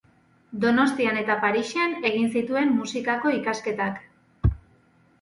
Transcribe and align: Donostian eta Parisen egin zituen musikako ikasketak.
Donostian 0.63 1.19
eta 1.23 1.35
Parisen 1.43 1.95
egin 2.13 2.27
zituen 2.39 2.75
musikako 2.81 3.37
ikasketak. 3.39 4.05